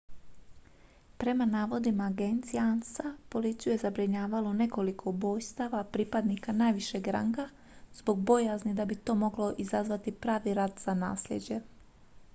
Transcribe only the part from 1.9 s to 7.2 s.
agencije ansa policiju je zabrinjavalo nekoliko ubojstava pripadnika najvišeg